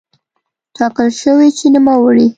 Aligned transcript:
ټاکل 0.75 1.07
شوې 1.21 1.47
چې 1.57 1.65
نوموړی 1.75 2.27